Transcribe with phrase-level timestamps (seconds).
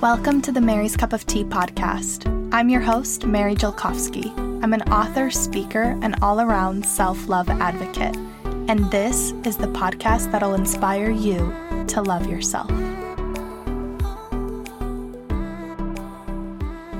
[0.00, 2.24] Welcome to the Mary's Cup of Tea podcast.
[2.54, 4.34] I'm your host, Mary Jelkovsky.
[4.64, 8.16] I'm an author, speaker, and all around self love advocate.
[8.66, 11.54] And this is the podcast that'll inspire you
[11.88, 12.70] to love yourself.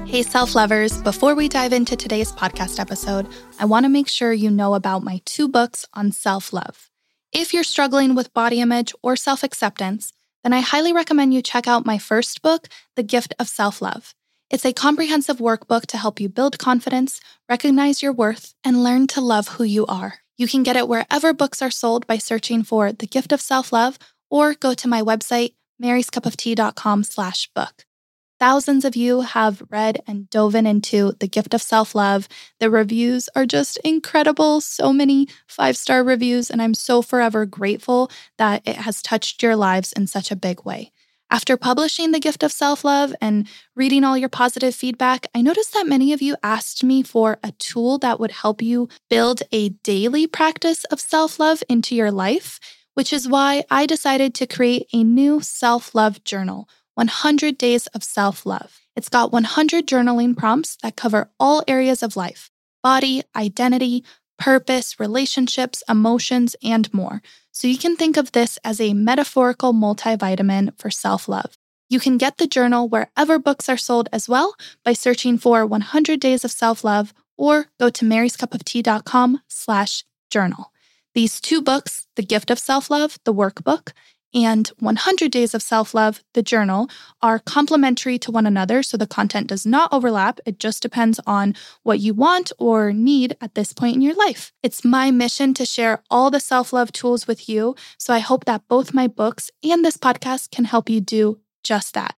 [0.07, 3.27] Hey, self lovers, before we dive into today's podcast episode,
[3.59, 6.91] I want to make sure you know about my two books on self love.
[7.33, 10.13] If you're struggling with body image or self acceptance,
[10.43, 14.15] then I highly recommend you check out my first book, The Gift of Self Love.
[14.51, 19.21] It's a comprehensive workbook to help you build confidence, recognize your worth, and learn to
[19.21, 20.21] love who you are.
[20.37, 23.73] You can get it wherever books are sold by searching for The Gift of Self
[23.73, 23.99] Love
[24.31, 27.85] or go to my website, maryscupoftea.com slash book.
[28.41, 32.27] Thousands of you have read and dove into The Gift of Self Love.
[32.59, 34.63] The reviews are just incredible.
[34.63, 39.57] So many five star reviews, and I'm so forever grateful that it has touched your
[39.57, 40.91] lives in such a big way.
[41.31, 45.75] After publishing The Gift of Self Love and reading all your positive feedback, I noticed
[45.75, 49.69] that many of you asked me for a tool that would help you build a
[49.69, 52.59] daily practice of self love into your life,
[52.95, 58.05] which is why I decided to create a new self love journal 100 Days of
[58.05, 58.83] Self Love.
[58.95, 62.51] It's got 100 journaling prompts that cover all areas of life
[62.83, 64.05] body, identity,
[64.39, 67.23] purpose, relationships, emotions, and more.
[67.53, 71.57] So you can think of this as a metaphorical multivitamin for self love.
[71.89, 74.55] You can get the journal wherever books are sold as well
[74.85, 80.71] by searching for 100 Days of Self Love or go to maryscupoftea.com slash journal.
[81.15, 83.93] These two books, The Gift of Self Love, the workbook,
[84.35, 86.89] and 100 Days of Self Love, the journal,
[87.23, 88.83] are complementary to one another.
[88.83, 90.41] So the content does not overlap.
[90.47, 94.53] It just depends on what you want or need at this point in your life.
[94.63, 97.75] It's my mission to share all the self love tools with you.
[97.99, 101.95] So I hope that both my books and this podcast can help you do just
[101.95, 102.15] that.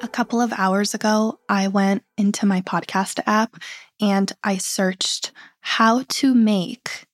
[0.00, 3.56] A couple of hours ago, I went into my podcast app
[4.00, 5.32] and I searched
[5.64, 7.06] how to make.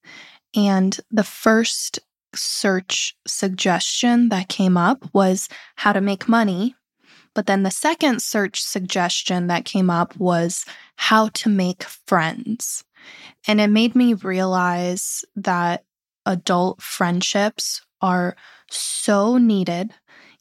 [0.56, 2.00] And the first
[2.34, 6.74] search suggestion that came up was how to make money.
[7.32, 10.64] But then the second search suggestion that came up was
[10.96, 12.82] how to make friends.
[13.46, 15.84] And it made me realize that
[16.26, 18.36] adult friendships are
[18.68, 19.92] so needed,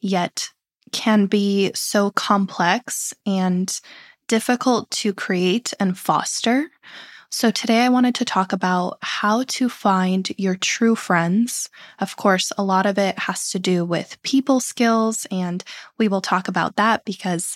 [0.02, 0.50] yet
[0.92, 3.80] can be so complex and
[4.28, 6.72] difficult to create and foster.
[7.32, 11.70] So, today I wanted to talk about how to find your true friends.
[12.00, 15.64] Of course, a lot of it has to do with people skills, and
[16.00, 17.56] we will talk about that because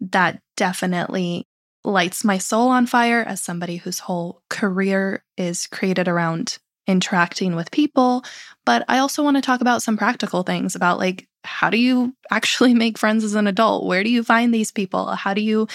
[0.00, 1.46] that definitely
[1.84, 6.58] lights my soul on fire as somebody whose whole career is created around
[6.88, 8.24] interacting with people.
[8.66, 12.14] But I also want to talk about some practical things about like how do you
[12.30, 13.86] actually make friends as an adult?
[13.86, 15.06] Where do you find these people?
[15.08, 15.68] How do you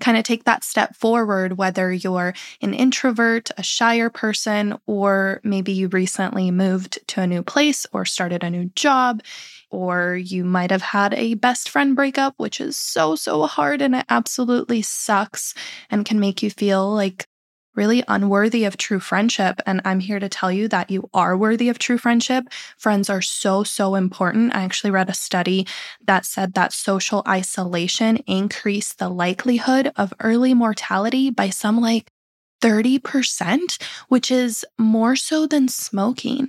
[0.00, 5.72] kind of take that step forward, whether you're an introvert, a shyer person, or maybe
[5.72, 9.22] you recently moved to a new place or started a new job,
[9.70, 13.94] or you might have had a best friend breakup, which is so, so hard and
[13.94, 15.54] it absolutely sucks
[15.90, 17.26] and can make you feel like
[17.74, 19.60] really unworthy of true friendship.
[19.66, 22.44] And I'm here to tell you that you are worthy of true friendship.
[22.76, 24.54] Friends are so, so important.
[24.54, 25.66] I actually read a study
[26.06, 32.08] that said that social isolation increased the likelihood of early mortality by some like
[32.64, 36.48] 30%, which is more so than smoking.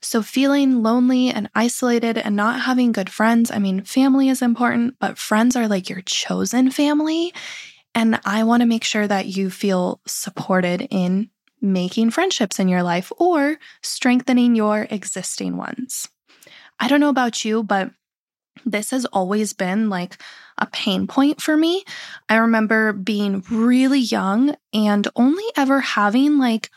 [0.00, 4.96] So, feeling lonely and isolated and not having good friends, I mean, family is important,
[4.98, 7.32] but friends are like your chosen family.
[7.94, 11.30] And I want to make sure that you feel supported in
[11.60, 16.08] making friendships in your life or strengthening your existing ones.
[16.80, 17.92] I don't know about you, but
[18.64, 20.20] this has always been like
[20.58, 21.84] a pain point for me.
[22.28, 26.70] I remember being really young and only ever having like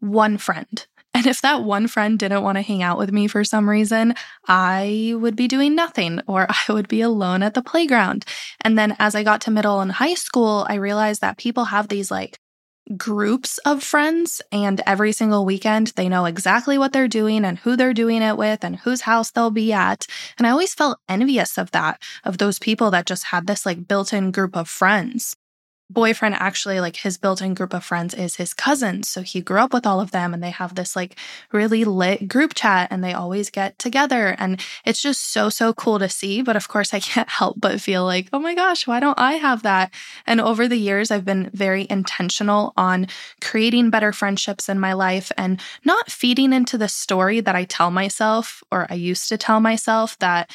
[0.00, 0.86] one friend.
[1.14, 4.14] And if that one friend didn't want to hang out with me for some reason,
[4.48, 8.24] I would be doing nothing or I would be alone at the playground.
[8.62, 11.88] And then as I got to middle and high school, I realized that people have
[11.88, 12.38] these like
[12.96, 17.76] groups of friends and every single weekend they know exactly what they're doing and who
[17.76, 20.04] they're doing it with and whose house they'll be at
[20.36, 23.86] and i always felt envious of that of those people that just had this like
[23.86, 25.36] built-in group of friends
[25.92, 29.72] boyfriend actually like his built-in group of friends is his cousins so he grew up
[29.72, 31.16] with all of them and they have this like
[31.52, 34.34] really lit group chat and they always get together.
[34.38, 37.80] And it's just so so cool to see but of course I can't help but
[37.80, 39.92] feel like oh my gosh why don't I have that?
[40.26, 43.06] And over the years I've been very intentional on
[43.40, 47.90] creating better friendships in my life and not feeding into the story that I tell
[47.90, 50.50] myself or I used to tell myself that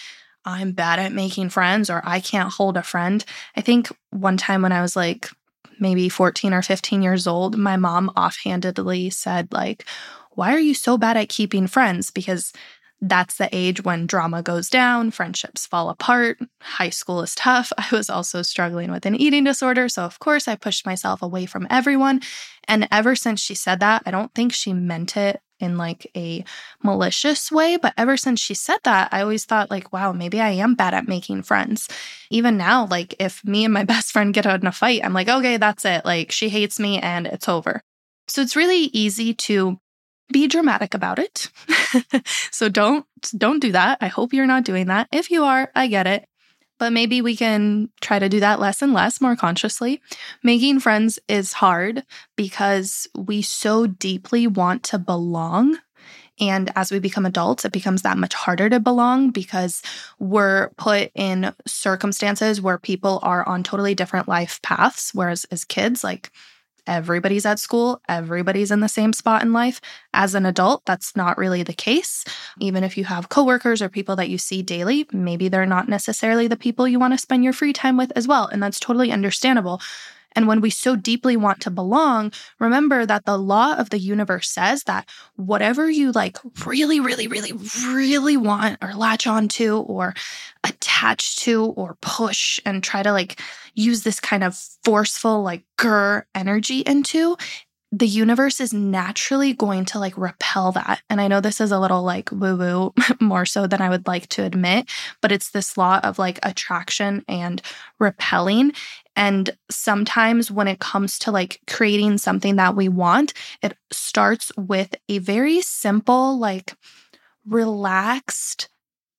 [0.47, 3.23] I'm bad at making friends or I can't hold a friend.
[3.57, 5.29] I think one time when I was like
[5.77, 9.85] maybe 14 or 15 years old, my mom offhandedly said, like,
[10.31, 12.11] why are you so bad at keeping friends?
[12.11, 12.53] Because
[13.01, 17.71] that's the age when drama goes down, friendships fall apart, high school is tough.
[17.77, 19.87] I was also struggling with an eating disorder.
[19.89, 22.21] So, of course, I pushed myself away from everyone.
[22.67, 26.43] And ever since she said that, I don't think she meant it in like a
[26.83, 27.77] malicious way.
[27.77, 30.93] But ever since she said that, I always thought, like, wow, maybe I am bad
[30.93, 31.87] at making friends.
[32.29, 35.29] Even now, like, if me and my best friend get in a fight, I'm like,
[35.29, 36.03] okay, that's it.
[36.03, 37.81] Like, she hates me and it's over.
[38.27, 39.79] So it's really easy to
[40.31, 41.49] be dramatic about it.
[42.51, 43.05] so don't
[43.37, 43.97] don't do that.
[44.01, 45.07] I hope you're not doing that.
[45.11, 46.27] If you are, I get it.
[46.79, 50.01] But maybe we can try to do that less and less more consciously.
[50.43, 52.03] Making friends is hard
[52.35, 55.79] because we so deeply want to belong.
[56.39, 59.81] And as we become adults, it becomes that much harder to belong because
[60.19, 65.15] we're put in circumstances where people are on totally different life paths.
[65.15, 66.31] Whereas as kids, like
[66.87, 69.81] everybody's at school, everybody's in the same spot in life.
[70.13, 72.25] As an adult, that's not really the case.
[72.59, 76.47] Even if you have coworkers or people that you see daily, maybe they're not necessarily
[76.47, 78.47] the people you want to spend your free time with as well.
[78.47, 79.81] And that's totally understandable.
[80.37, 84.47] And when we so deeply want to belong, remember that the law of the universe
[84.47, 87.53] says that whatever you like really, really, really,
[87.87, 90.13] really want or latch onto or
[90.63, 93.41] attach to or push and try to like
[93.73, 97.35] use this kind of forceful, like grr energy into,
[97.91, 101.01] the universe is naturally going to like repel that.
[101.09, 104.07] And I know this is a little like woo woo more so than I would
[104.07, 104.89] like to admit,
[105.21, 107.61] but it's this law of like attraction and
[107.99, 108.73] repelling.
[109.17, 114.95] And sometimes when it comes to like creating something that we want, it starts with
[115.09, 116.75] a very simple, like
[117.45, 118.69] relaxed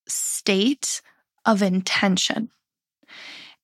[0.06, 1.02] state
[1.44, 2.50] of intention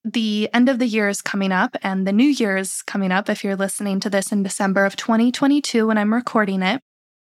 [0.05, 3.27] the end of the year is coming up and the new year is coming up
[3.27, 6.79] if you're listening to this in December of 2022 when I'm recording it.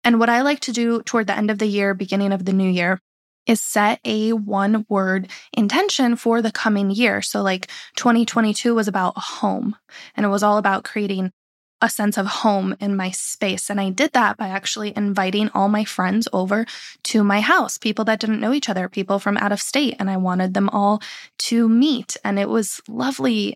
[0.05, 2.53] And what I like to do toward the end of the year, beginning of the
[2.53, 3.01] new year,
[3.49, 7.23] is set a one word intention for the coming year.
[7.23, 9.75] So, like 2022 was about home,
[10.15, 11.33] and it was all about creating
[11.81, 13.71] a sense of home in my space.
[13.71, 16.67] And I did that by actually inviting all my friends over
[17.05, 19.95] to my house, people that didn't know each other, people from out of state.
[19.99, 21.01] And I wanted them all
[21.39, 22.17] to meet.
[22.25, 23.55] And it was lovely.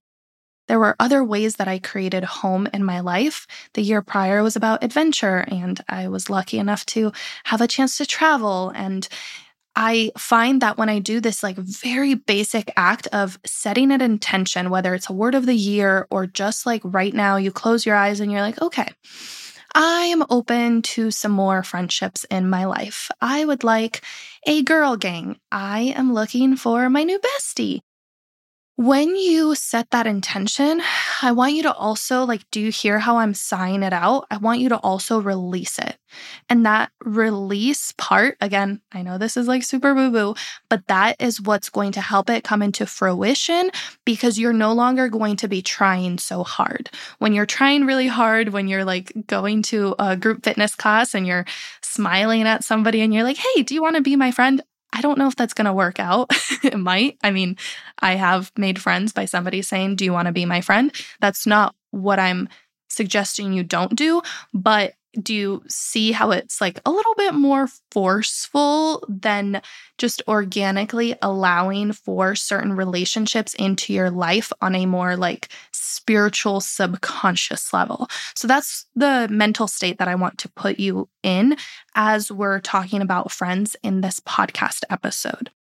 [0.68, 3.46] There were other ways that I created home in my life.
[3.74, 7.12] The year prior was about adventure, and I was lucky enough to
[7.44, 9.08] have a chance to travel and
[9.74, 14.70] I find that when I do this like very basic act of setting an intention,
[14.70, 17.96] whether it's a word of the year or just like right now, you close your
[17.96, 18.88] eyes and you're like, okay,
[19.74, 23.10] I am open to some more friendships in my life.
[23.20, 24.02] I would like
[24.46, 25.38] a girl gang.
[25.50, 27.80] I am looking for my new bestie.
[28.76, 30.80] When you set that intention,
[31.20, 34.26] I want you to also, like, do you hear how I'm sighing it out?
[34.30, 35.98] I want you to also release it.
[36.48, 40.34] And that release part, again, I know this is like super boo boo,
[40.70, 43.70] but that is what's going to help it come into fruition
[44.06, 46.88] because you're no longer going to be trying so hard.
[47.18, 51.26] When you're trying really hard, when you're like going to a group fitness class and
[51.26, 51.44] you're
[51.82, 54.62] smiling at somebody and you're like, hey, do you want to be my friend?
[54.92, 56.30] I don't know if that's going to work out.
[56.62, 57.18] it might.
[57.22, 57.56] I mean,
[57.98, 60.92] I have made friends by somebody saying, Do you want to be my friend?
[61.20, 62.48] That's not what I'm
[62.88, 64.22] suggesting you don't do,
[64.52, 69.60] but do you see how it's like a little bit more forceful than
[69.98, 77.72] just organically allowing for certain relationships into your life on a more like spiritual subconscious
[77.72, 78.08] level?
[78.34, 81.56] So that's the mental state that I want to put you in
[81.94, 85.50] as we're talking about friends in this podcast episode.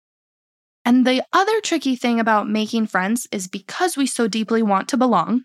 [0.84, 4.96] And the other tricky thing about making friends is because we so deeply want to
[4.96, 5.44] belong,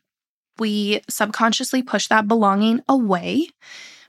[0.57, 3.49] we subconsciously push that belonging away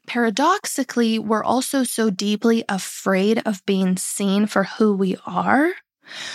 [0.08, 5.72] paradoxically, we're also so deeply afraid of being seen for who we are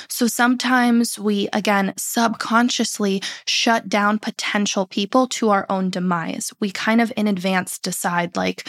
[0.09, 6.51] So sometimes we, again, subconsciously shut down potential people to our own demise.
[6.59, 8.67] We kind of in advance decide, like,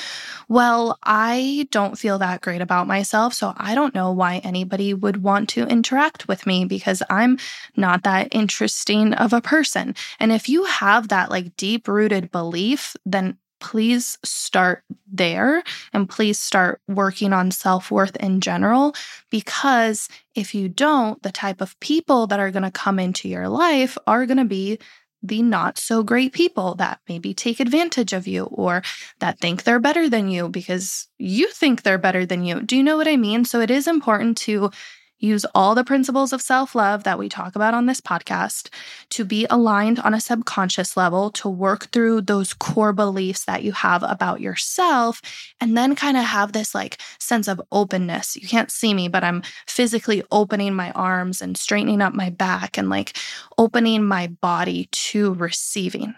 [0.49, 3.35] well, I don't feel that great about myself.
[3.35, 7.39] So I don't know why anybody would want to interact with me because I'm
[7.77, 9.95] not that interesting of a person.
[10.19, 15.63] And if you have that like deep rooted belief, then please start there
[15.95, 18.95] and please start working on self worth in general.
[19.31, 23.49] Because if you don't, the type of people that are going to come into your
[23.49, 24.79] life are going to be
[25.23, 28.83] the not so great people that maybe take advantage of you or
[29.21, 32.61] that think they're better than you because you think they're better than you.
[32.61, 33.47] Do you know what I mean?
[33.47, 34.71] So it is important to
[35.19, 38.69] use all the principles of self love that we talk about on this podcast
[39.11, 43.73] to be aligned on a subconscious level, to work through those core beliefs that you
[43.73, 45.21] have about yourself,
[45.61, 48.37] and then kind of have this like sense of openness.
[48.37, 52.77] You can't see me, but I'm physically opening my arms and straightening up my back
[52.79, 53.17] and like
[53.59, 56.15] opening my body to receiving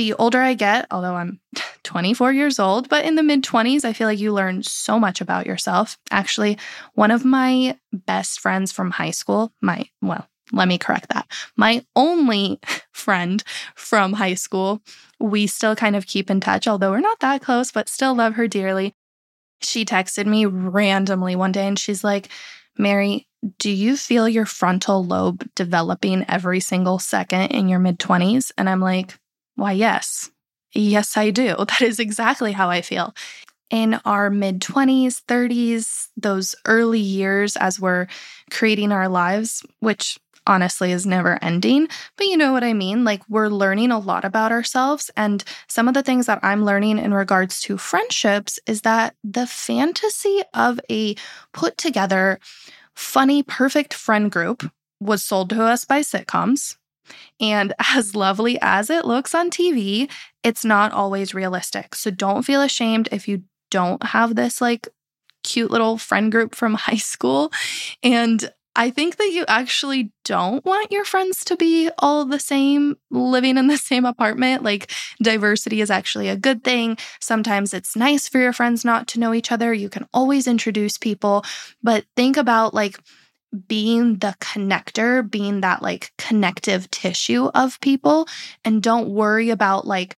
[0.00, 1.40] the older I get, although I'm
[1.84, 5.20] 24 years old, but in the mid 20s, I feel like you learn so much
[5.20, 5.98] about yourself.
[6.10, 6.56] Actually,
[6.94, 11.30] one of my best friends from high school, my, well, let me correct that.
[11.54, 12.60] My only
[12.92, 14.80] friend from high school,
[15.18, 18.36] we still kind of keep in touch, although we're not that close, but still love
[18.36, 18.94] her dearly.
[19.60, 22.30] She texted me randomly one day and she's like,
[22.78, 23.28] Mary,
[23.58, 28.50] do you feel your frontal lobe developing every single second in your mid 20s?
[28.56, 29.19] And I'm like,
[29.60, 30.30] why, yes.
[30.74, 31.56] Yes, I do.
[31.68, 33.14] That is exactly how I feel.
[33.70, 38.08] In our mid 20s, 30s, those early years as we're
[38.50, 41.88] creating our lives, which honestly is never ending.
[42.16, 43.04] But you know what I mean?
[43.04, 45.10] Like we're learning a lot about ourselves.
[45.16, 49.46] And some of the things that I'm learning in regards to friendships is that the
[49.46, 51.16] fantasy of a
[51.52, 52.40] put together,
[52.94, 56.76] funny, perfect friend group was sold to us by sitcoms.
[57.40, 60.10] And as lovely as it looks on TV,
[60.42, 61.94] it's not always realistic.
[61.94, 64.88] So don't feel ashamed if you don't have this like
[65.42, 67.52] cute little friend group from high school.
[68.02, 72.96] And I think that you actually don't want your friends to be all the same,
[73.10, 74.62] living in the same apartment.
[74.62, 76.96] Like, diversity is actually a good thing.
[77.20, 79.74] Sometimes it's nice for your friends not to know each other.
[79.74, 81.44] You can always introduce people,
[81.82, 82.98] but think about like,
[83.66, 88.28] being the connector, being that like connective tissue of people.
[88.64, 90.16] And don't worry about like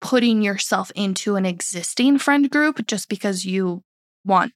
[0.00, 3.82] putting yourself into an existing friend group just because you
[4.24, 4.52] want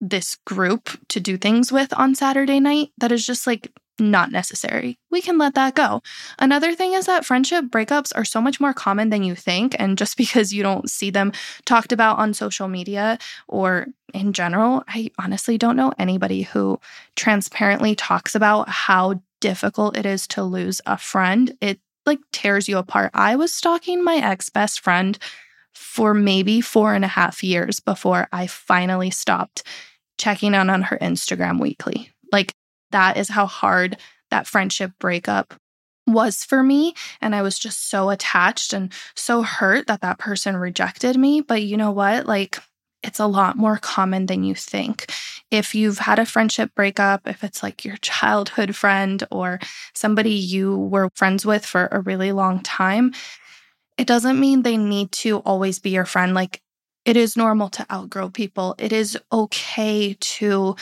[0.00, 2.90] this group to do things with on Saturday night.
[2.98, 4.98] That is just like not necessary.
[5.10, 6.02] We can let that go.
[6.38, 9.74] Another thing is that friendship breakups are so much more common than you think.
[9.78, 11.32] And just because you don't see them
[11.64, 16.80] talked about on social media or in general, I honestly don't know anybody who
[17.16, 21.56] transparently talks about how difficult it is to lose a friend.
[21.60, 23.10] It like tears you apart.
[23.14, 25.18] I was stalking my ex best friend
[25.74, 29.62] for maybe four and a half years before I finally stopped
[30.18, 32.10] checking on on her Instagram weekly.
[32.32, 32.52] Like,
[32.96, 33.98] that is how hard
[34.30, 35.52] that friendship breakup
[36.06, 36.94] was for me.
[37.20, 41.42] And I was just so attached and so hurt that that person rejected me.
[41.42, 42.24] But you know what?
[42.26, 42.58] Like,
[43.02, 45.12] it's a lot more common than you think.
[45.50, 49.60] If you've had a friendship breakup, if it's like your childhood friend or
[49.94, 53.12] somebody you were friends with for a really long time,
[53.98, 56.32] it doesn't mean they need to always be your friend.
[56.32, 56.62] Like,
[57.04, 58.74] it is normal to outgrow people.
[58.78, 60.76] It is okay to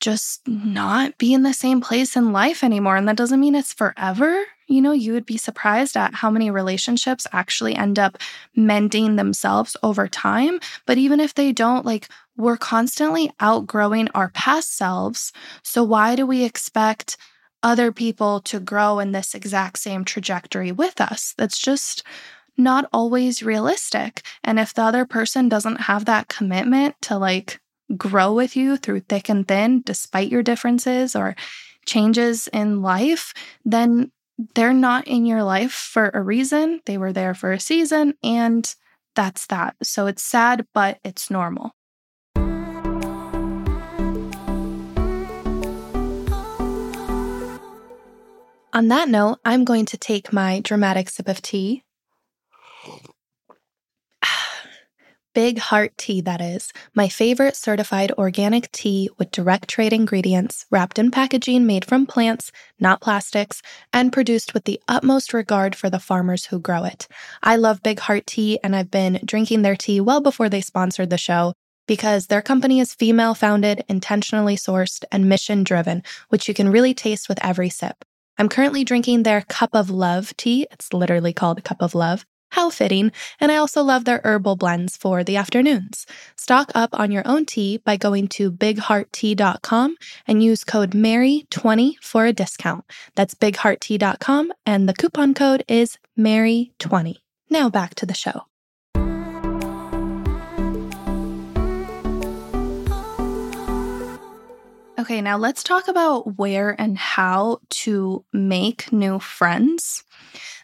[0.00, 2.96] just not be in the same place in life anymore.
[2.96, 4.44] And that doesn't mean it's forever.
[4.66, 8.18] You know, you would be surprised at how many relationships actually end up
[8.56, 10.60] mending themselves over time.
[10.86, 15.32] But even if they don't, like, we're constantly outgrowing our past selves.
[15.62, 17.16] So why do we expect
[17.62, 21.34] other people to grow in this exact same trajectory with us?
[21.38, 22.02] That's just
[22.56, 24.22] not always realistic.
[24.42, 27.60] And if the other person doesn't have that commitment to like
[27.96, 31.36] grow with you through thick and thin, despite your differences or
[31.86, 34.10] changes in life, then
[34.54, 36.80] they're not in your life for a reason.
[36.86, 38.74] They were there for a season, and
[39.14, 39.76] that's that.
[39.82, 41.72] So it's sad, but it's normal.
[48.72, 51.83] On that note, I'm going to take my dramatic sip of tea
[55.34, 60.96] Big Heart Tea, that is, my favorite certified organic tea with direct trade ingredients, wrapped
[60.96, 63.60] in packaging made from plants, not plastics,
[63.92, 67.08] and produced with the utmost regard for the farmers who grow it.
[67.42, 71.10] I love Big Heart Tea, and I've been drinking their tea well before they sponsored
[71.10, 71.54] the show.
[71.86, 76.94] because their company is female founded, intentionally sourced, and mission driven, which you can really
[76.94, 78.04] taste with every sip.
[78.38, 80.66] I'm currently drinking their Cup of Love tea.
[80.72, 82.24] It's literally called Cup of Love.
[82.54, 83.10] How fitting.
[83.40, 86.06] And I also love their herbal blends for the afternoons.
[86.36, 89.96] Stock up on your own tea by going to bighearttea.com
[90.28, 92.84] and use code MARY20 for a discount.
[93.16, 97.16] That's bighearttea.com and the coupon code is MARY20.
[97.50, 98.42] Now back to the show.
[105.04, 110.02] Okay, now let's talk about where and how to make new friends.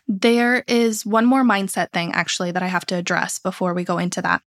[0.09, 3.99] There is one more mindset thing actually that I have to address before we go
[3.99, 4.41] into that.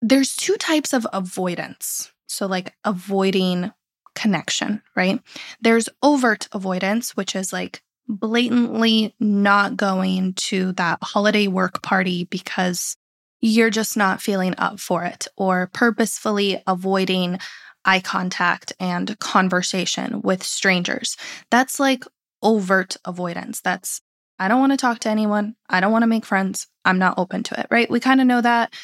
[0.00, 2.10] There's two types of avoidance.
[2.26, 3.70] So, like avoiding
[4.16, 5.20] connection, right?
[5.60, 12.96] There's overt avoidance, which is like blatantly not going to that holiday work party because
[13.40, 17.38] you're just not feeling up for it, or purposefully avoiding
[17.84, 21.16] eye contact and conversation with strangers.
[21.50, 22.04] That's like
[22.42, 23.60] overt avoidance.
[23.60, 24.00] That's
[24.38, 25.54] I don't want to talk to anyone.
[25.68, 26.66] I don't want to make friends.
[26.84, 27.88] I'm not open to it, right?
[27.88, 28.74] We kind of know that.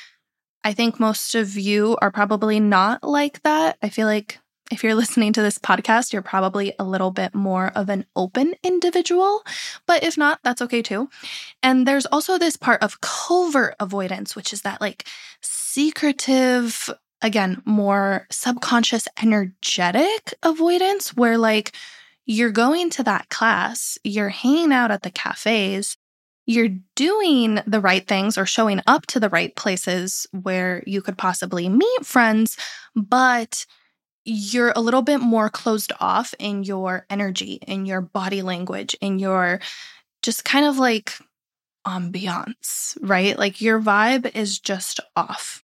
[0.62, 3.76] I think most of you are probably not like that.
[3.82, 4.38] I feel like
[4.70, 8.54] if you're listening to this podcast, you're probably a little bit more of an open
[8.62, 9.42] individual.
[9.86, 11.08] But if not, that's okay too.
[11.62, 15.06] And there's also this part of covert avoidance, which is that like
[15.40, 16.90] secretive,
[17.22, 21.72] again, more subconscious, energetic avoidance, where like
[22.26, 25.96] you're going to that class, you're hanging out at the cafes,
[26.46, 31.18] you're doing the right things or showing up to the right places where you could
[31.18, 32.56] possibly meet friends,
[32.94, 33.66] but
[34.24, 39.18] you're a little bit more closed off in your energy, in your body language, in
[39.18, 39.60] your
[40.22, 41.14] just kind of like
[41.86, 43.38] ambiance, right?
[43.38, 45.62] Like your vibe is just off.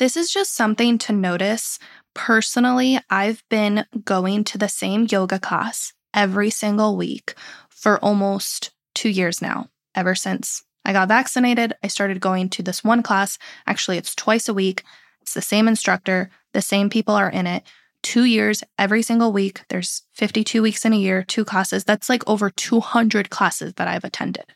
[0.00, 1.78] This is just something to notice
[2.14, 7.34] Personally, I've been going to the same yoga class every single week
[7.68, 9.68] for almost two years now.
[9.94, 13.38] Ever since I got vaccinated, I started going to this one class.
[13.66, 14.82] Actually, it's twice a week.
[15.22, 17.62] It's the same instructor, the same people are in it.
[18.02, 19.62] Two years every single week.
[19.68, 21.84] There's 52 weeks in a year, two classes.
[21.84, 24.46] That's like over 200 classes that I've attended.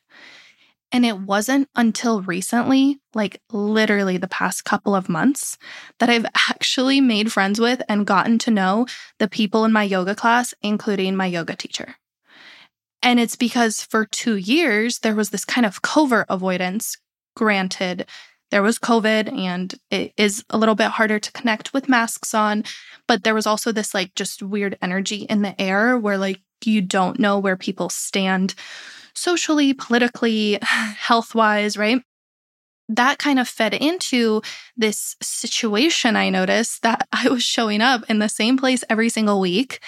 [0.94, 5.58] And it wasn't until recently, like literally the past couple of months,
[5.98, 8.86] that I've actually made friends with and gotten to know
[9.18, 11.96] the people in my yoga class, including my yoga teacher.
[13.02, 16.96] And it's because for two years, there was this kind of covert avoidance.
[17.34, 18.06] Granted,
[18.52, 22.62] there was COVID and it is a little bit harder to connect with masks on,
[23.08, 26.80] but there was also this like just weird energy in the air where like you
[26.80, 28.54] don't know where people stand
[29.14, 32.02] socially, politically, health wise, right?
[32.88, 34.42] That kind of fed into
[34.76, 36.16] this situation.
[36.16, 39.80] I noticed that I was showing up in the same place every single week.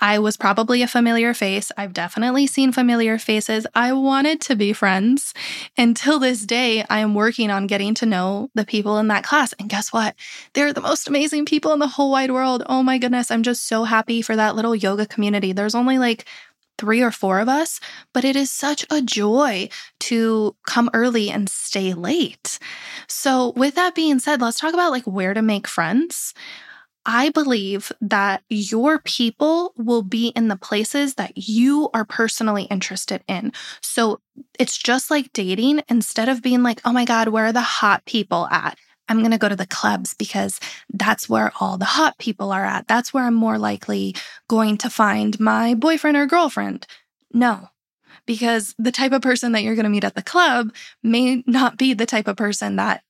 [0.00, 1.72] I was probably a familiar face.
[1.76, 3.66] I've definitely seen familiar faces.
[3.74, 5.34] I wanted to be friends.
[5.76, 9.52] Until this day, I am working on getting to know the people in that class.
[9.58, 10.14] And guess what?
[10.54, 12.62] They're the most amazing people in the whole wide world.
[12.66, 13.30] Oh my goodness.
[13.30, 15.52] I'm just so happy for that little yoga community.
[15.52, 16.26] There's only like
[16.78, 17.80] three or four of us,
[18.14, 22.58] but it is such a joy to come early and stay late.
[23.08, 26.34] So, with that being said, let's talk about like where to make friends.
[27.10, 33.24] I believe that your people will be in the places that you are personally interested
[33.26, 33.52] in.
[33.80, 34.20] So
[34.58, 35.80] it's just like dating.
[35.88, 38.76] Instead of being like, oh my God, where are the hot people at?
[39.08, 40.60] I'm going to go to the clubs because
[40.92, 42.86] that's where all the hot people are at.
[42.86, 44.14] That's where I'm more likely
[44.46, 46.86] going to find my boyfriend or girlfriend.
[47.32, 47.70] No,
[48.26, 51.78] because the type of person that you're going to meet at the club may not
[51.78, 53.02] be the type of person that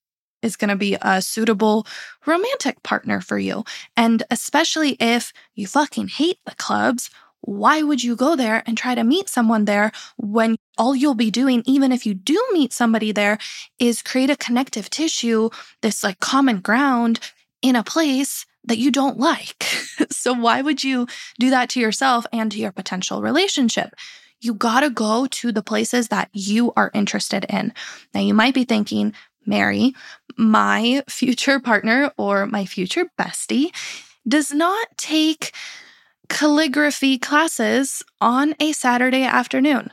[0.43, 1.87] is going to be a suitable
[2.27, 3.65] romantic partner for you.
[3.97, 8.95] And especially if you fucking hate the clubs why would you go there and try
[8.95, 13.13] to meet someone there when all you'll be doing, even if you do meet somebody
[13.13, 13.39] there,
[13.79, 15.51] is create a connective tissue,
[15.83, 17.21] this like common ground
[17.63, 19.63] in a place that you don't like?
[20.11, 21.07] so, why would you
[21.39, 23.95] do that to yourself and to your potential relationship?
[24.41, 27.73] You got to go to the places that you are interested in.
[28.15, 29.15] Now, you might be thinking,
[29.49, 29.95] Mary,
[30.37, 33.75] my future partner or my future bestie
[34.27, 35.53] does not take
[36.29, 39.93] calligraphy classes on a Saturday afternoon.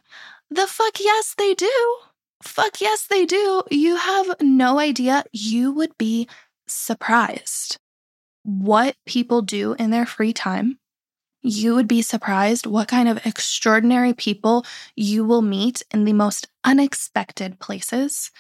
[0.52, 1.98] The fuck yes, they do.
[2.44, 3.64] Fuck yes, they do.
[3.72, 5.24] You have no idea.
[5.32, 6.28] You would be
[6.68, 7.78] surprised
[8.44, 10.78] what people do in their free time.
[11.42, 14.66] You would be surprised what kind of extraordinary people
[14.96, 18.32] you will meet in the most unexpected places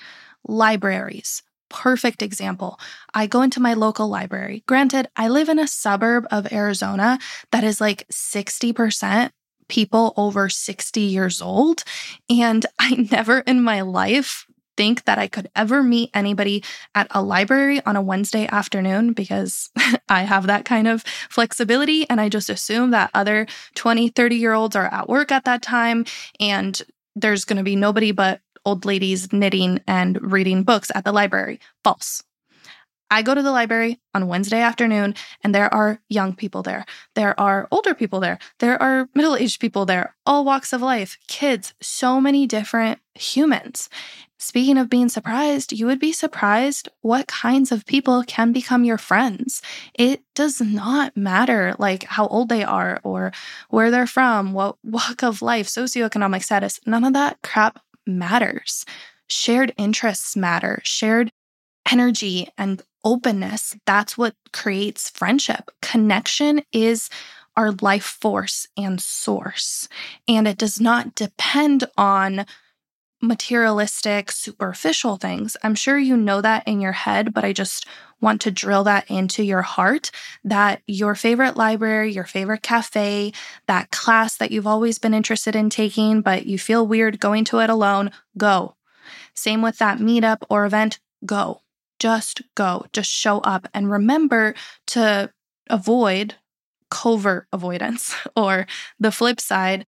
[0.47, 2.79] libraries, perfect example.
[3.13, 4.63] I go into my local library.
[4.67, 7.19] Granted, I live in a suburb of Arizona
[7.51, 9.31] that is like 60%
[9.67, 11.83] people over 60 years old.
[12.29, 14.45] And I never in my life
[14.77, 19.69] think that I could ever meet anybody at a library on a Wednesday afternoon because
[20.09, 22.09] I have that kind of flexibility.
[22.09, 25.61] And I just assume that other 20, 30 year olds are at work at that
[25.61, 26.05] time.
[26.39, 26.81] And
[27.15, 31.59] there's going to be nobody but old ladies knitting and reading books at the library.
[31.83, 32.23] False.
[33.11, 36.85] I go to the library on Wednesday afternoon and there are young people there.
[37.13, 38.39] There are older people there.
[38.59, 43.89] There are middle aged people there, all walks of life, kids, so many different humans.
[44.37, 48.97] Speaking of being surprised, you would be surprised what kinds of people can become your
[48.97, 49.61] friends.
[49.93, 53.31] It does not matter like how old they are or
[53.69, 56.81] where they're from, what walk of life, socioeconomic status.
[56.85, 58.85] None of that crap matters.
[59.27, 60.79] Shared interests matter.
[60.83, 61.31] Shared
[61.91, 65.69] energy and openness, that's what creates friendship.
[65.81, 67.09] Connection is
[67.55, 69.87] our life force and source.
[70.27, 72.45] And it does not depend on
[73.21, 75.57] materialistic, superficial things.
[75.63, 77.85] I'm sure you know that in your head, but I just
[78.21, 80.11] want to drill that into your heart
[80.43, 83.33] that your favorite library, your favorite cafe,
[83.67, 87.59] that class that you've always been interested in taking, but you feel weird going to
[87.59, 88.75] it alone, go.
[89.33, 91.61] Same with that meetup or event, go.
[91.99, 92.85] Just go.
[92.93, 94.55] Just show up and remember
[94.87, 95.31] to
[95.69, 96.35] avoid
[96.89, 98.67] covert avoidance or
[98.99, 99.85] the flip side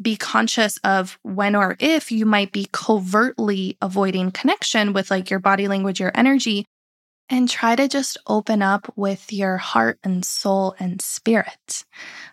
[0.00, 5.40] be conscious of when or if you might be covertly avoiding connection with like your
[5.40, 6.66] body language, your energy,
[7.28, 11.84] and try to just open up with your heart and soul and spirit.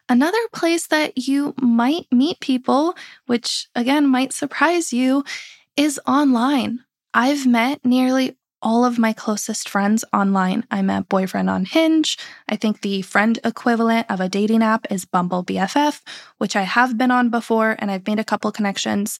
[0.08, 2.95] Another place that you might meet people,
[3.26, 5.23] which again might surprise you,
[5.76, 6.82] is online.
[7.13, 10.65] I've met nearly all of my closest friends online.
[10.71, 12.17] I met boyfriend on Hinge.
[12.47, 16.02] I think the friend equivalent of a dating app is Bumble BFF,
[16.38, 19.19] which I have been on before and I've made a couple connections.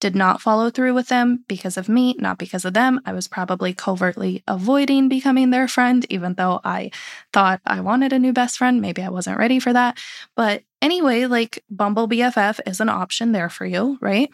[0.00, 3.00] Did not follow through with them because of me, not because of them.
[3.06, 6.90] I was probably covertly avoiding becoming their friend, even though I
[7.32, 8.82] thought I wanted a new best friend.
[8.82, 9.98] Maybe I wasn't ready for that.
[10.36, 14.28] But anyway, like Bumble BFF is an option there for you, right?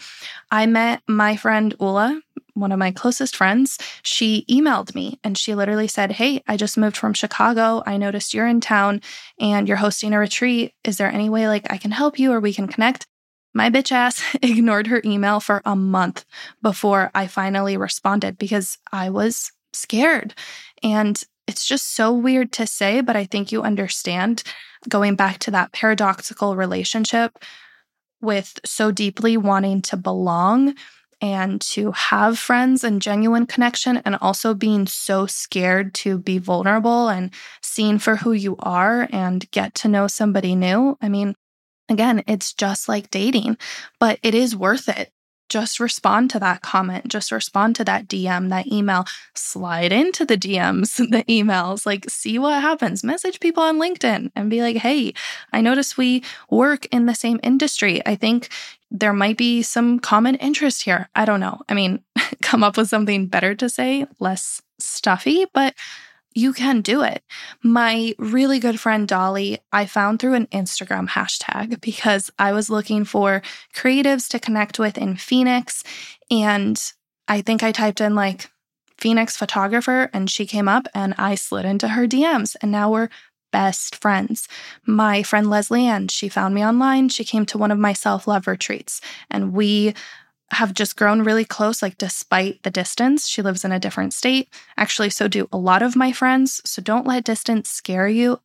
[0.51, 2.21] I met my friend Ula
[2.61, 6.79] one of my closest friends, she emailed me and she literally said, Hey, I just
[6.79, 7.83] moved from Chicago.
[7.87, 9.01] I noticed you're in town
[9.39, 10.75] and you're hosting a retreat.
[10.85, 13.07] Is there any way like I can help you or we can connect?
[13.53, 16.25] My bitch ass ignored her email for a month
[16.63, 20.35] before I finally responded because I was scared.
[20.83, 24.43] And it's just so weird to say, but I think you understand
[24.89, 27.39] going back to that paradoxical relationship
[28.21, 30.75] with so deeply wanting to belong
[31.21, 37.09] and to have friends and genuine connection, and also being so scared to be vulnerable
[37.09, 37.31] and
[37.63, 40.97] seen for who you are and get to know somebody new.
[41.01, 41.35] I mean,
[41.89, 43.57] again, it's just like dating,
[43.99, 45.13] but it is worth it
[45.51, 50.39] just respond to that comment, just respond to that DM, that email, slide into the
[50.39, 53.05] DMs, the emails, like see what happens.
[53.05, 55.13] Message people on LinkedIn and be like, hey,
[55.53, 58.01] I notice we work in the same industry.
[58.07, 58.49] I think
[58.91, 61.09] there might be some common interest here.
[61.15, 61.61] I don't know.
[61.69, 62.03] I mean,
[62.43, 65.75] come up with something better to say, less stuffy, but
[66.35, 67.23] you can do it.
[67.63, 73.05] My really good friend Dolly, I found through an Instagram hashtag because I was looking
[73.05, 73.43] for
[73.75, 75.83] creatives to connect with in Phoenix.
[76.31, 76.81] And
[77.27, 78.51] I think I typed in like
[78.99, 83.09] Phoenix photographer and she came up and I slid into her DMs and now we're
[83.51, 84.47] best friends.
[84.87, 87.09] My friend Leslie Ann, she found me online.
[87.09, 89.95] She came to one of my self love retreats and we
[90.53, 93.29] have just grown really close, like despite the distance.
[93.29, 94.49] She lives in a different state.
[94.77, 96.61] Actually, so do a lot of my friends.
[96.65, 98.41] So don't let distance scare you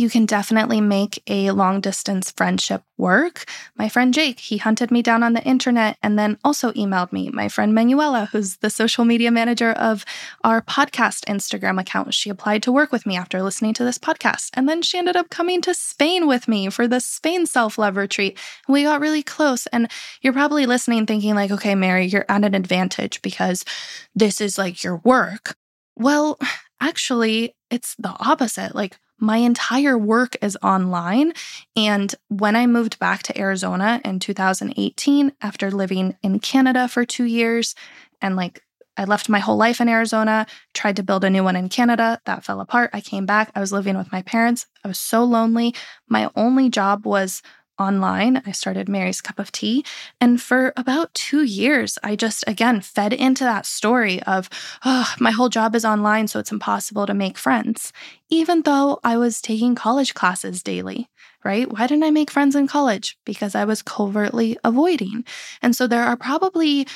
[0.00, 3.44] you can definitely make a long distance friendship work.
[3.76, 7.28] My friend Jake, he hunted me down on the internet and then also emailed me.
[7.28, 10.06] My friend Manuela, who's the social media manager of
[10.42, 14.48] our podcast Instagram account, she applied to work with me after listening to this podcast.
[14.54, 17.96] And then she ended up coming to Spain with me for the Spain self love
[17.96, 18.38] retreat.
[18.68, 19.66] We got really close.
[19.66, 19.90] And
[20.22, 23.66] you're probably listening thinking, like, okay, Mary, you're at an advantage because
[24.14, 25.54] this is like your work.
[25.94, 26.38] Well,
[26.80, 28.74] actually, it's the opposite.
[28.74, 31.32] Like, my entire work is online.
[31.76, 37.24] And when I moved back to Arizona in 2018, after living in Canada for two
[37.24, 37.74] years,
[38.20, 38.62] and like
[38.96, 42.20] I left my whole life in Arizona, tried to build a new one in Canada,
[42.26, 42.90] that fell apart.
[42.92, 44.66] I came back, I was living with my parents.
[44.84, 45.74] I was so lonely.
[46.08, 47.42] My only job was
[47.80, 48.42] online.
[48.46, 49.84] I started Mary's Cup of Tea.
[50.20, 54.48] And for about two years, I just, again, fed into that story of,
[54.84, 57.92] oh, my whole job is online, so it's impossible to make friends,
[58.28, 61.08] even though I was taking college classes daily
[61.42, 61.72] right?
[61.72, 63.16] Why didn't I make friends in college?
[63.24, 65.24] Because I was covertly avoiding.
[65.62, 66.86] And so there are probably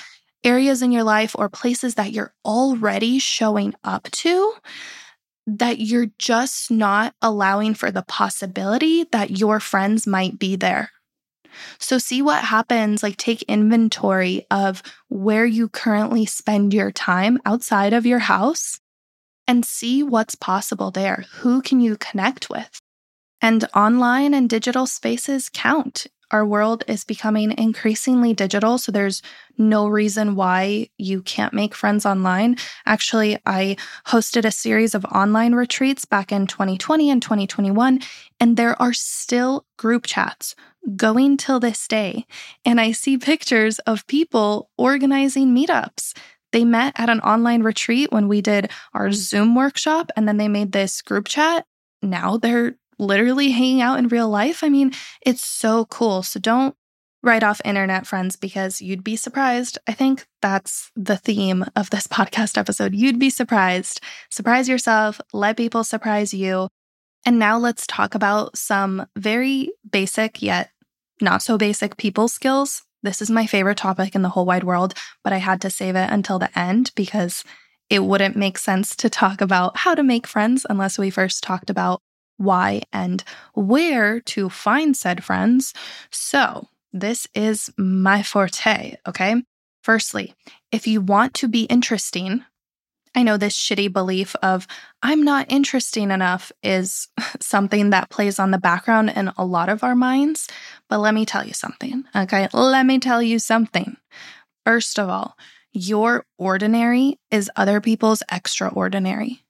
[0.44, 4.52] areas in your life or places that you're already showing up to
[5.46, 10.90] that you're just not allowing for the possibility that your friends might be there.
[11.78, 13.02] So, see what happens.
[13.02, 18.80] Like, take inventory of where you currently spend your time outside of your house
[19.46, 21.24] and see what's possible there.
[21.36, 22.80] Who can you connect with?
[23.40, 26.06] And online and digital spaces count.
[26.30, 29.22] Our world is becoming increasingly digital, so there's
[29.56, 32.56] no reason why you can't make friends online.
[32.86, 38.00] Actually, I hosted a series of online retreats back in 2020 and 2021,
[38.40, 40.54] and there are still group chats
[40.96, 42.26] going till this day.
[42.64, 46.16] And I see pictures of people organizing meetups.
[46.52, 50.48] They met at an online retreat when we did our Zoom workshop, and then they
[50.48, 51.66] made this group chat.
[52.02, 54.62] Now they're literally hanging out in real life.
[54.64, 54.92] I mean,
[55.24, 56.22] it's so cool.
[56.22, 56.74] So don't
[57.22, 59.78] write off internet friends because you'd be surprised.
[59.86, 62.94] I think that's the theme of this podcast episode.
[62.94, 64.00] You'd be surprised.
[64.30, 66.68] Surprise yourself, let people surprise you.
[67.26, 70.70] And now let's talk about some very basic yet
[71.20, 72.82] not so basic people skills.
[73.02, 75.96] This is my favorite topic in the whole wide world, but I had to save
[75.96, 77.44] it until the end because
[77.90, 81.68] it wouldn't make sense to talk about how to make friends unless we first talked
[81.68, 82.00] about
[82.36, 83.22] why, and
[83.54, 85.72] where to find said friends.
[86.10, 89.42] So, this is my forte, okay?
[89.82, 90.34] Firstly,
[90.72, 92.44] if you want to be interesting,
[93.14, 94.66] I know this shitty belief of
[95.02, 97.08] I'm not interesting enough is
[97.40, 100.48] something that plays on the background in a lot of our minds.
[100.88, 102.48] But let me tell you something, okay?
[102.52, 103.96] Let me tell you something.
[104.64, 105.36] First of all,
[105.72, 109.44] your ordinary is other people's extraordinary.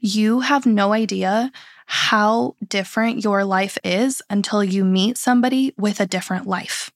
[0.00, 1.52] You have no idea
[1.86, 6.90] how different your life is until you meet somebody with a different life.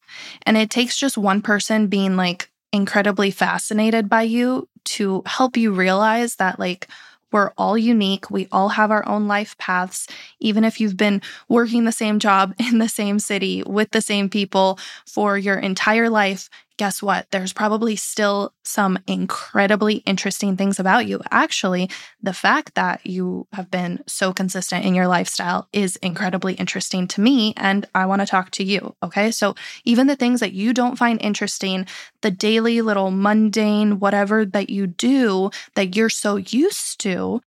[0.45, 5.73] And it takes just one person being like incredibly fascinated by you to help you
[5.73, 6.89] realize that, like,
[7.33, 8.31] we're all unique.
[8.31, 10.09] We all have our own life paths.
[10.41, 14.29] Even if you've been working the same job in the same city with the same
[14.29, 16.51] people for your entire life,
[16.81, 17.27] guess what?
[17.31, 21.21] There's probably still some incredibly interesting things about you.
[21.31, 21.91] Actually,
[22.23, 27.21] the fact that you have been so consistent in your lifestyle is incredibly interesting to
[27.21, 28.97] me, and I want to talk to you.
[29.03, 29.31] Okay.
[29.31, 31.85] So, even the things that you don't find interesting,
[32.23, 37.43] the daily little mundane, whatever that you do that you're so used to,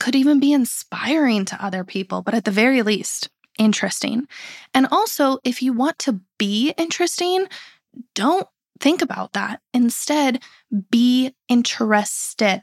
[0.00, 4.26] could even be inspiring to other people, but at the very least, interesting.
[4.74, 7.46] And also, if you want to be interesting,
[8.14, 8.46] don't
[8.80, 9.60] think about that.
[9.74, 10.42] Instead,
[10.90, 12.62] be interested.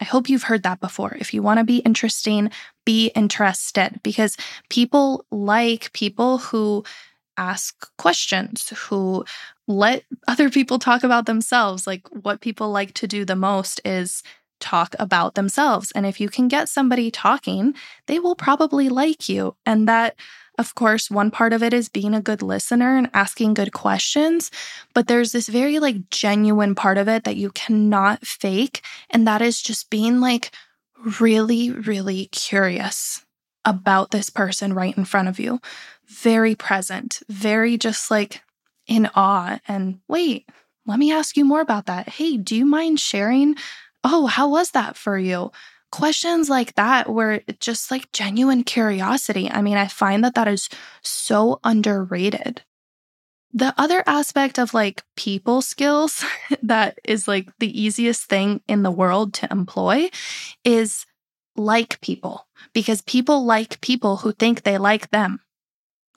[0.00, 1.16] I hope you've heard that before.
[1.18, 2.50] If you want to be interesting,
[2.84, 4.36] be interested because
[4.68, 6.84] people like people who
[7.36, 9.24] ask questions, who
[9.68, 11.86] let other people talk about themselves.
[11.86, 14.22] Like what people like to do the most is
[14.60, 15.92] talk about themselves.
[15.92, 17.74] And if you can get somebody talking,
[18.06, 19.56] they will probably like you.
[19.66, 20.16] And that
[20.58, 24.50] of course, one part of it is being a good listener and asking good questions,
[24.94, 28.82] but there's this very like genuine part of it that you cannot fake.
[29.10, 30.50] And that is just being like
[31.20, 33.24] really, really curious
[33.64, 35.60] about this person right in front of you.
[36.06, 38.42] Very present, very just like
[38.86, 39.58] in awe.
[39.66, 40.48] And wait,
[40.86, 42.08] let me ask you more about that.
[42.08, 43.56] Hey, do you mind sharing?
[44.04, 45.50] Oh, how was that for you?
[45.90, 49.50] Questions like that were just like genuine curiosity.
[49.50, 50.68] I mean, I find that that is
[51.02, 52.62] so underrated.
[53.52, 56.24] The other aspect of like people skills
[56.62, 60.10] that is like the easiest thing in the world to employ
[60.64, 61.06] is
[61.56, 65.40] like people because people like people who think they like them.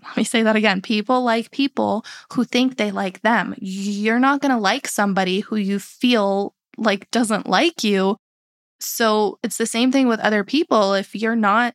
[0.04, 0.82] Let me say that again.
[0.82, 3.54] People like people who think they like them.
[3.60, 8.18] You're not going to like somebody who you feel like doesn't like you
[8.80, 10.94] so it's the same thing with other people.
[10.94, 11.74] If you're not,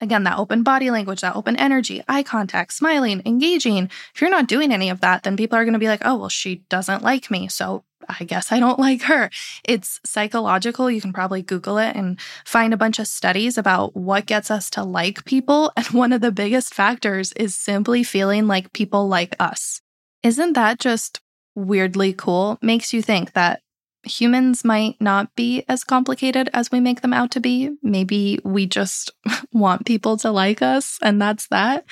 [0.00, 4.48] again, that open body language, that open energy, eye contact, smiling, engaging, if you're not
[4.48, 7.02] doing any of that, then people are going to be like, oh, well, she doesn't
[7.02, 7.48] like me.
[7.48, 9.30] So I guess I don't like her.
[9.64, 10.90] It's psychological.
[10.90, 14.70] You can probably Google it and find a bunch of studies about what gets us
[14.70, 15.72] to like people.
[15.80, 19.80] And one of the biggest factors is simply feeling like people like us.
[20.22, 21.20] Isn't that just
[21.54, 22.58] weirdly cool?
[22.60, 23.62] Makes you think that
[24.02, 27.76] humans might not be as complicated as we make them out to be.
[27.82, 29.10] Maybe we just
[29.52, 31.84] want people to like us, and that's that.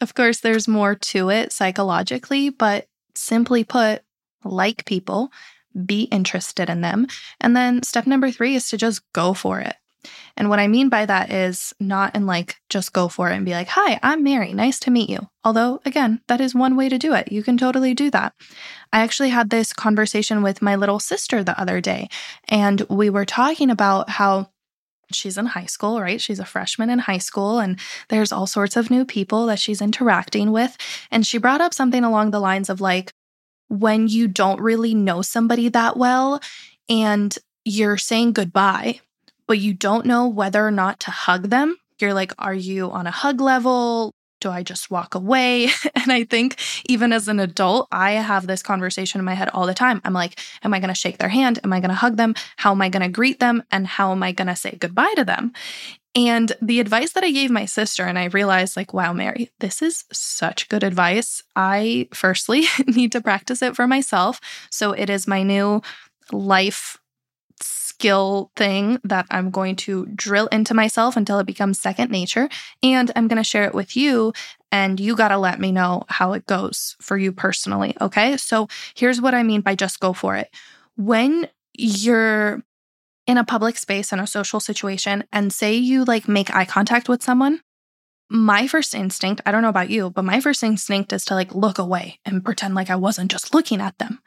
[0.00, 4.02] Of course, there's more to it psychologically, but simply put,
[4.44, 5.30] like people,
[5.84, 7.06] be interested in them.
[7.40, 9.76] And then step number three is to just go for it.
[10.36, 13.44] And what I mean by that is not in like just go for it and
[13.44, 14.52] be like, hi, I'm Mary.
[14.52, 15.28] Nice to meet you.
[15.44, 17.32] Although, again, that is one way to do it.
[17.32, 18.34] You can totally do that.
[18.92, 22.08] I actually had this conversation with my little sister the other day,
[22.48, 24.50] and we were talking about how
[25.10, 26.20] she's in high school, right?
[26.20, 29.80] She's a freshman in high school, and there's all sorts of new people that she's
[29.80, 30.76] interacting with.
[31.10, 33.12] And she brought up something along the lines of like,
[33.68, 36.40] when you don't really know somebody that well
[36.88, 39.00] and you're saying goodbye,
[39.48, 41.76] but you don't know whether or not to hug them.
[41.98, 44.14] You're like, are you on a hug level?
[44.40, 45.64] Do I just walk away?
[45.96, 49.66] and I think even as an adult, I have this conversation in my head all
[49.66, 50.00] the time.
[50.04, 51.58] I'm like, am I going to shake their hand?
[51.64, 52.34] Am I going to hug them?
[52.58, 53.64] How am I going to greet them?
[53.72, 55.52] And how am I going to say goodbye to them?
[56.14, 59.82] And the advice that I gave my sister, and I realized, like, wow, Mary, this
[59.82, 61.42] is such good advice.
[61.54, 64.40] I firstly need to practice it for myself.
[64.70, 65.82] So it is my new
[66.32, 66.98] life
[67.98, 72.48] skill thing that I'm going to drill into myself until it becomes second nature.
[72.80, 74.32] And I'm going to share it with you.
[74.70, 77.96] And you got to let me know how it goes for you personally.
[78.00, 78.36] Okay.
[78.36, 80.48] So here's what I mean by just go for it.
[80.96, 82.62] When you're
[83.26, 87.08] in a public space in a social situation and say you like make eye contact
[87.08, 87.60] with someone,
[88.30, 91.52] my first instinct, I don't know about you, but my first instinct is to like
[91.52, 94.20] look away and pretend like I wasn't just looking at them.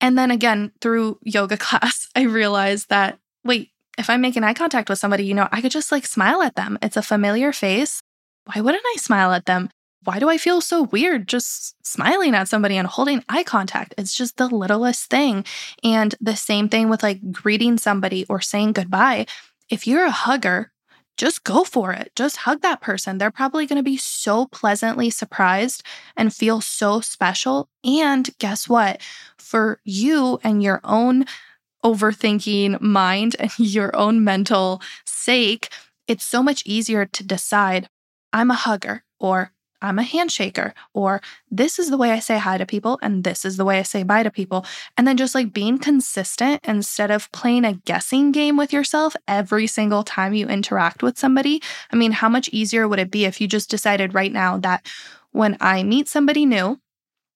[0.00, 4.88] And then again, through yoga class, I realized that wait, if I'm making eye contact
[4.88, 6.78] with somebody, you know, I could just like smile at them.
[6.82, 8.00] It's a familiar face.
[8.44, 9.70] Why wouldn't I smile at them?
[10.04, 13.94] Why do I feel so weird just smiling at somebody and holding eye contact?
[13.98, 15.44] It's just the littlest thing.
[15.82, 19.26] And the same thing with like greeting somebody or saying goodbye.
[19.68, 20.72] If you're a hugger,
[21.18, 22.12] just go for it.
[22.16, 23.18] Just hug that person.
[23.18, 25.82] They're probably going to be so pleasantly surprised
[26.16, 27.68] and feel so special.
[27.84, 29.02] And guess what?
[29.36, 31.26] For you and your own
[31.84, 35.70] overthinking mind and your own mental sake,
[36.06, 37.88] it's so much easier to decide
[38.32, 42.58] I'm a hugger or I'm a handshaker, or this is the way I say hi
[42.58, 44.66] to people, and this is the way I say bye to people.
[44.96, 49.66] And then just like being consistent instead of playing a guessing game with yourself every
[49.66, 51.62] single time you interact with somebody.
[51.92, 54.86] I mean, how much easier would it be if you just decided right now that
[55.30, 56.80] when I meet somebody new,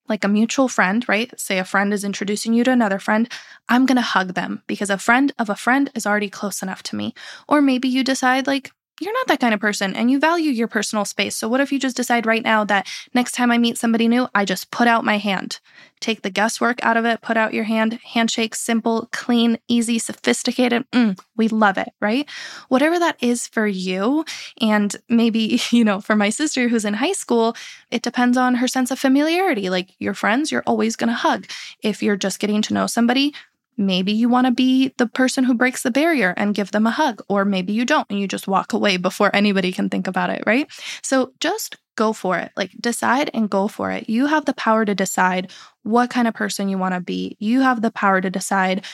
[0.09, 1.33] like a mutual friend, right?
[1.39, 3.31] Say a friend is introducing you to another friend,
[3.69, 6.83] I'm going to hug them because a friend of a friend is already close enough
[6.85, 7.15] to me.
[7.49, 8.73] Or maybe you decide, like,
[9.03, 11.37] you're not that kind of person and you value your personal space.
[11.37, 14.29] So, what if you just decide right now that next time I meet somebody new,
[14.35, 15.61] I just put out my hand?
[16.01, 20.85] Take the guesswork out of it, put out your hand, handshake, simple, clean, easy, sophisticated.
[20.91, 22.29] Mm, we love it, right?
[22.69, 24.25] Whatever that is for you.
[24.61, 27.57] And maybe, you know, for my sister who's in high school,
[27.91, 29.71] it depends on her sense of familiarity.
[29.71, 31.47] Like your friends, you're always going to hug.
[31.83, 33.33] If you're just getting to know somebody,
[33.77, 36.91] Maybe you want to be the person who breaks the barrier and give them a
[36.91, 40.31] hug, or maybe you don't and you just walk away before anybody can think about
[40.31, 40.69] it, right?
[41.03, 42.53] So just go for it.
[42.57, 44.09] Like decide and go for it.
[44.09, 45.51] You have the power to decide
[45.83, 47.37] what kind of person you want to be.
[47.39, 48.85] You have the power to decide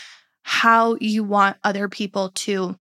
[0.42, 2.76] how you want other people to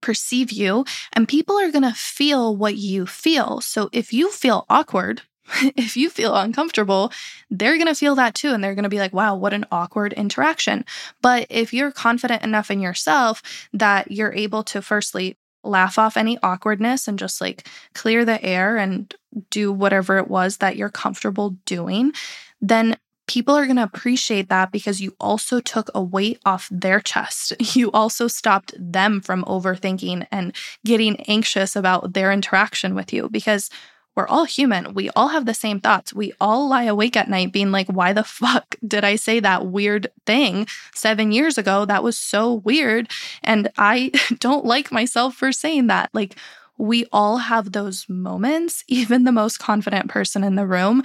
[0.00, 3.60] perceive you, and people are going to feel what you feel.
[3.60, 5.22] So if you feel awkward,
[5.76, 7.12] if you feel uncomfortable,
[7.50, 8.50] they're going to feel that too.
[8.50, 10.84] And they're going to be like, wow, what an awkward interaction.
[11.20, 16.38] But if you're confident enough in yourself that you're able to, firstly, laugh off any
[16.42, 19.14] awkwardness and just like clear the air and
[19.50, 22.12] do whatever it was that you're comfortable doing,
[22.60, 22.96] then
[23.28, 27.52] people are going to appreciate that because you also took a weight off their chest.
[27.74, 33.70] You also stopped them from overthinking and getting anxious about their interaction with you because
[34.14, 34.94] we're all human.
[34.94, 36.12] We all have the same thoughts.
[36.12, 39.66] We all lie awake at night being like, why the fuck did I say that
[39.66, 41.84] weird thing seven years ago?
[41.84, 43.10] That was so weird.
[43.42, 46.10] And I don't like myself for saying that.
[46.12, 46.36] Like,
[46.78, 48.84] we all have those moments.
[48.88, 51.02] Even the most confident person in the room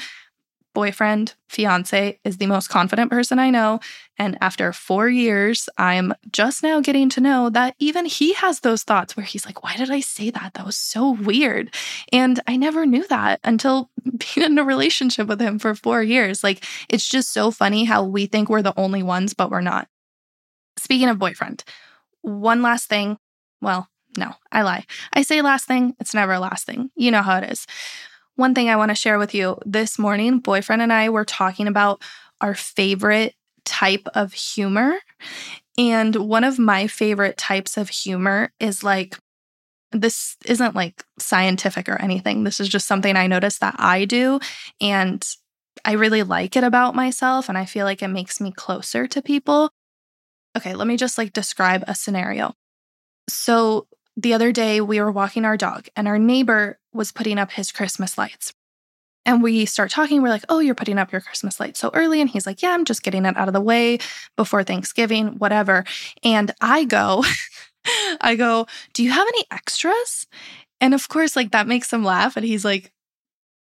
[0.78, 3.80] boyfriend, fiance, is the most confident person I know.
[4.20, 8.84] And after four years, I'm just now getting to know that even he has those
[8.84, 10.54] thoughts where he's like, why did I say that?
[10.54, 11.74] That was so weird.
[12.14, 16.44] And I never knew that until being in a relationship with him for four years.
[16.44, 19.88] Like, it's just so funny how we think we're the only ones, but we're not.
[20.78, 21.64] Speaking of boyfriend,
[22.22, 23.18] one last thing.
[23.62, 24.86] Well, no, I lie.
[25.12, 26.92] I say last thing, it's never a last thing.
[26.96, 27.66] You know how it is.
[28.38, 31.68] One thing I want to share with you this morning, boyfriend and I were talking
[31.68, 32.04] about
[32.40, 33.34] our favorite
[33.66, 34.94] type of humor.
[35.78, 39.18] And one of my favorite types of humor is like,
[39.92, 42.44] this isn't like scientific or anything.
[42.44, 44.40] This is just something I notice that I do.
[44.80, 45.26] And
[45.84, 47.50] I really like it about myself.
[47.50, 49.72] And I feel like it makes me closer to people.
[50.56, 52.54] Okay, let me just like describe a scenario.
[53.28, 57.52] So the other day, we were walking our dog, and our neighbor was putting up
[57.52, 58.54] his Christmas lights.
[59.26, 60.22] And we start talking.
[60.22, 62.22] We're like, oh, you're putting up your Christmas lights so early.
[62.22, 64.00] And he's like, yeah, I'm just getting it out of the way
[64.38, 65.84] before Thanksgiving, whatever.
[66.24, 67.26] And I go,
[68.22, 70.28] I go, do you have any extras?
[70.80, 72.38] And of course, like that makes him laugh.
[72.38, 72.92] And he's like,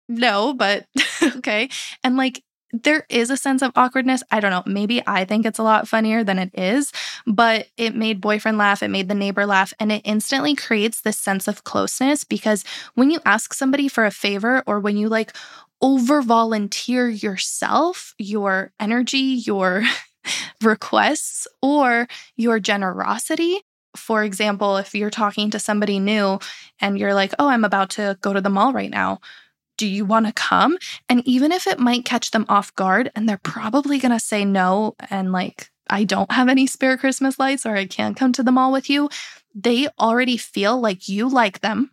[0.08, 0.86] no, but
[1.38, 1.70] okay.
[2.04, 2.44] And like,
[2.84, 4.24] there is a sense of awkwardness.
[4.32, 4.64] I don't know.
[4.66, 6.92] Maybe I think it's a lot funnier than it is,
[7.26, 8.84] but it made boyfriend laugh.
[8.84, 9.74] It made the neighbor laugh.
[9.80, 12.64] And it instantly creates this sense of closeness because
[12.96, 15.36] when you ask somebody for a favor or when you like
[15.82, 19.84] over volunteer yourself, your energy, your
[20.62, 23.62] requests, or your generosity,
[23.96, 26.40] for example, if you're talking to somebody new
[26.80, 29.20] and you're like, oh, I'm about to go to the mall right now
[29.78, 30.78] do you want to come?
[31.10, 34.46] And even if it might catch them off guard and they're probably going to say
[34.46, 38.44] no and like, I don't have any spare Christmas lights or I can't come to
[38.44, 39.10] the mall with you,
[39.54, 41.92] they already feel like you like them,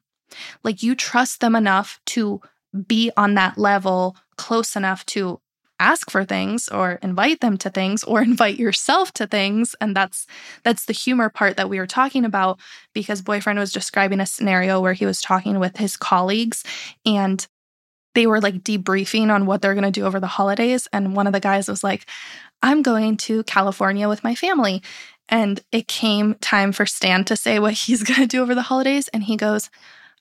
[0.65, 2.41] like you trust them enough to
[2.87, 5.41] be on that level close enough to
[5.79, 10.27] ask for things or invite them to things or invite yourself to things and that's
[10.63, 12.59] that's the humor part that we were talking about
[12.95, 16.65] because boyfriend was describing a scenario where he was talking with his colleagues
[17.05, 17.47] and
[18.15, 20.89] they were like debriefing on what they're going to do over the holidays.
[20.93, 22.07] And one of the guys was like,
[22.63, 24.83] I'm going to California with my family.
[25.29, 28.63] And it came time for Stan to say what he's going to do over the
[28.63, 29.09] holidays.
[29.09, 29.71] And he goes,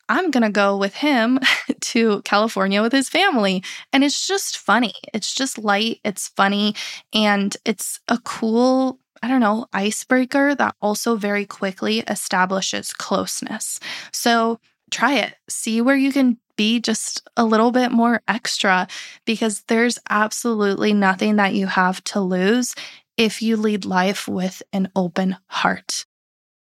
[0.10, 1.39] I'm going to go with him
[1.82, 3.64] to California with his family.
[3.94, 4.94] And it's just funny.
[5.14, 6.00] It's just light.
[6.04, 6.76] It's funny.
[7.14, 13.80] And it's a cool, I don't know, icebreaker that also very quickly establishes closeness.
[14.12, 14.60] So
[14.92, 15.34] try it.
[15.50, 18.88] See where you can be just a little bit more extra
[19.26, 22.76] because there's absolutely nothing that you have to lose
[23.18, 26.06] if you lead life with an open heart.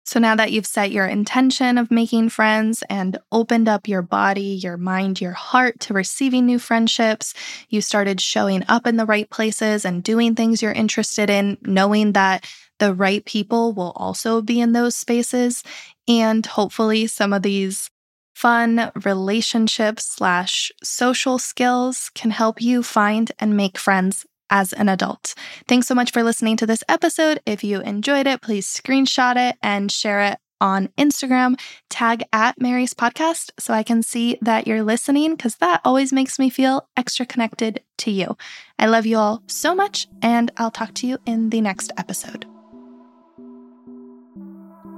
[0.06, 4.60] So now that you've set your intention of making friends and opened up your body,
[4.62, 7.34] your mind, your heart to receiving new friendships,
[7.70, 12.12] you started showing up in the right places and doing things you're interested in, knowing
[12.14, 12.48] that
[12.78, 15.64] the right people will also be in those spaces.
[16.08, 17.90] And hopefully, some of these
[18.36, 25.34] fun relationship slash social skills can help you find and make friends as an adult.
[25.68, 27.40] Thanks so much for listening to this episode.
[27.46, 31.60] If you enjoyed it, please screenshot it and share it on Instagram,
[31.90, 36.40] tag at Mary's podcast so I can see that you're listening because that always makes
[36.40, 38.38] me feel extra connected to you.
[38.80, 42.46] I love you all so much, and I'll talk to you in the next episode.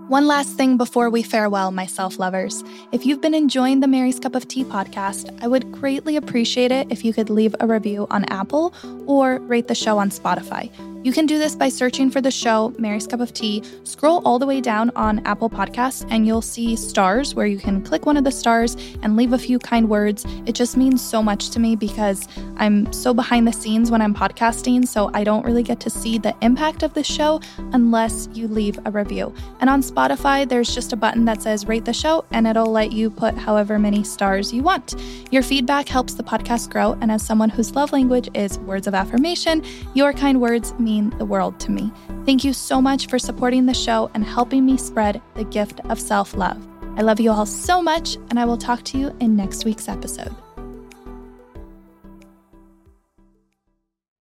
[0.07, 2.63] One last thing before we farewell, my self lovers.
[2.93, 6.87] If you've been enjoying the Mary's Cup of Tea podcast, I would greatly appreciate it
[6.89, 8.73] if you could leave a review on Apple
[9.05, 10.71] or rate the show on Spotify.
[11.03, 13.63] You can do this by searching for the show Mary's Cup of Tea.
[13.83, 17.81] Scroll all the way down on Apple Podcasts and you'll see stars where you can
[17.81, 20.25] click one of the stars and leave a few kind words.
[20.45, 22.27] It just means so much to me because
[22.57, 26.17] I'm so behind the scenes when I'm podcasting, so I don't really get to see
[26.17, 27.39] the impact of the show
[27.71, 29.33] unless you leave a review.
[29.61, 32.91] And on Spotify, there's just a button that says rate the show and it'll let
[32.91, 34.95] you put however many stars you want.
[35.31, 38.95] Your feedback helps the podcast grow, and as someone whose love language is words of
[38.95, 41.91] affirmation, your kind words mean the world to me.
[42.25, 45.99] Thank you so much for supporting the show and helping me spread the gift of
[45.99, 46.59] self love.
[46.97, 49.89] I love you all so much, and I will talk to you in next week's
[49.89, 50.35] episode.